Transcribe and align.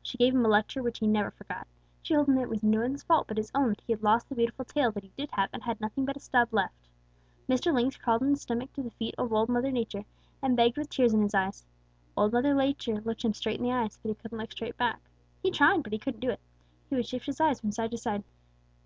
She 0.00 0.16
gave 0.16 0.34
him 0.34 0.46
a 0.46 0.48
lecture 0.48 0.82
which 0.82 1.00
he 1.00 1.06
never 1.06 1.30
forgot. 1.30 1.66
She 2.00 2.14
told 2.14 2.26
him 2.26 2.36
that 2.36 2.44
it 2.44 2.48
was 2.48 2.62
no 2.62 2.80
one's 2.80 3.02
fault 3.02 3.26
but 3.28 3.36
his 3.36 3.52
own 3.54 3.68
that 3.68 3.82
he 3.82 3.92
had 3.92 4.02
lost 4.02 4.30
the 4.30 4.34
beautiful 4.34 4.64
tail 4.64 4.90
that 4.92 5.02
he 5.02 5.10
did 5.14 5.30
have 5.32 5.50
and 5.52 5.62
had 5.62 5.78
nothing 5.78 6.06
but 6.06 6.16
a 6.16 6.20
stub 6.20 6.54
left. 6.54 6.88
Mr. 7.50 7.70
Lynx 7.70 7.98
crawled 7.98 8.22
on 8.22 8.30
his 8.30 8.40
stomach 8.40 8.72
to 8.72 8.82
the 8.82 8.92
feet 8.92 9.14
of 9.18 9.30
Old 9.30 9.50
Mother 9.50 9.70
Nature 9.70 10.06
and 10.40 10.56
begged 10.56 10.78
with 10.78 10.88
tears 10.88 11.12
in 11.12 11.20
his 11.20 11.34
eyes. 11.34 11.66
Old 12.16 12.32
Mother 12.32 12.54
Nature 12.54 13.02
looked 13.02 13.26
him 13.26 13.34
straight 13.34 13.58
in 13.58 13.62
the 13.64 13.72
eyes, 13.72 13.98
but 14.02 14.08
he 14.08 14.14
couldn't 14.14 14.38
look 14.38 14.52
straight 14.52 14.78
back. 14.78 15.02
He 15.42 15.50
tried, 15.50 15.82
but 15.82 15.92
he 15.92 15.98
couldn't 15.98 16.20
do 16.20 16.30
it. 16.30 16.40
He 16.88 16.94
would 16.96 17.06
shift 17.06 17.26
his 17.26 17.38
eyes 17.38 17.60
from 17.60 17.70
side 17.72 17.90
to 17.90 17.98
side. 17.98 18.24